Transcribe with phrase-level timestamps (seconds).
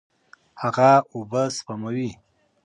[0.61, 2.09] هغه اوبه سپموي.